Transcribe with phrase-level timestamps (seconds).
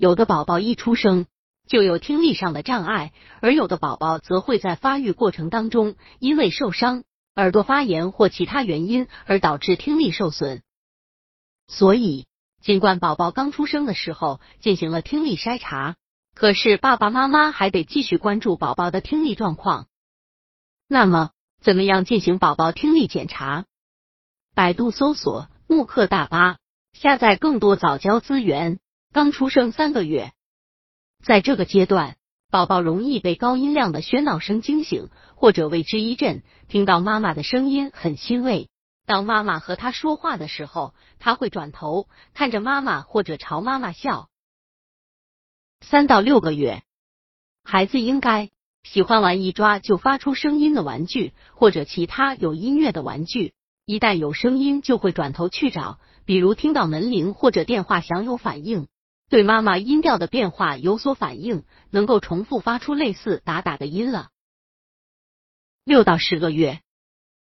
[0.00, 1.26] 有的宝宝一出生
[1.68, 3.12] 就有听力上的障碍，
[3.42, 7.04] 而有的宝宝则会在发育过程当中因为受伤、
[7.36, 10.62] 耳朵发炎或其他原因而导致听力受损。
[11.68, 12.24] 所以，
[12.62, 15.96] 尽管宝宝刚出生的时候进行了听力筛查，
[16.34, 19.86] 可是爸爸妈妈还得继续关注宝宝的听力状况。
[20.88, 23.66] 那么，怎么样进行宝宝听力检查？
[24.54, 26.56] 百度搜索“慕课大巴”，
[26.98, 28.78] 下载更多早教资源。
[29.12, 30.32] 刚出生三个月，
[31.24, 32.16] 在这个阶段，
[32.48, 36.44] 宝宝容易被高音量的喧闹声惊醒，或者为之一震。
[36.68, 38.68] 听到妈妈的声音很欣慰。
[39.06, 44.28] 当妈妈和他说话的时候，他会转头看着妈妈，或者朝妈妈笑。
[45.80, 46.84] 三到六个月，
[47.64, 48.50] 孩子应该。
[48.84, 53.54] 喜欢玩一抓就发出声音的玩具，或者其他有音乐的玩具。
[53.84, 58.86] 一旦有声音，就会转头去找，比如听到门铃或者电话响有反应，
[59.30, 64.30] 对妈妈音调的变化有所反应，能够重复发出类似打打的音了。
[65.84, 66.80] 六到十个月，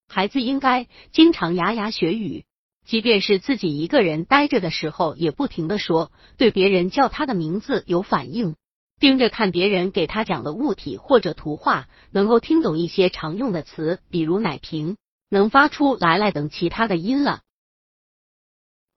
[0.06, 2.44] 孩子应该经常牙牙学语，
[2.84, 8.54] 即便是自己一个人呆着的时候，也不停的说，对别人叫他的名字有反应。
[9.00, 14.98] 盯着看别人给他讲的物体或者图画，能够听懂一些常用的词，比如奶瓶，
[15.30, 17.40] 能发出来来等其他的音了。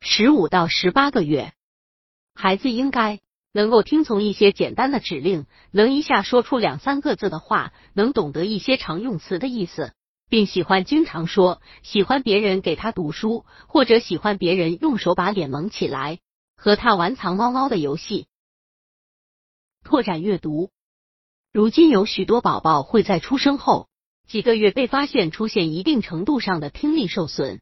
[0.01, 1.53] 十五到十八个月，
[2.35, 3.21] 孩子应该
[3.53, 9.93] 能够听从一些简单的指令，能一下说出两三个字的话，能懂得一些常用词的意思，
[10.29, 16.19] 并喜欢经常说，喜欢别人给他读书，或者喜欢别人用手把脸蒙起来，
[16.57, 18.27] 和他玩藏猫猫的游戏。
[19.83, 20.71] 拓展阅读。
[21.53, 23.87] 如今有许多宝宝会在出生后
[24.27, 27.61] 几个月被发现出现一定程度上的听力受损，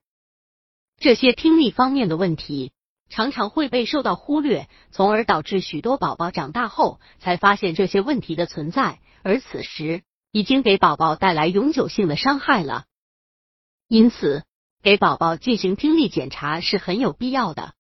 [0.98, 2.72] 这些听力方面的问题
[3.14, 12.86] 常常会被受到忽略，从而导致许多宝宝长大后才发现这些问题的存在，而此时已经给宝宝带来永久性的伤害了。
[13.88, 14.46] 因此，
[14.82, 17.76] 给宝宝进行听力检查是很有必要的。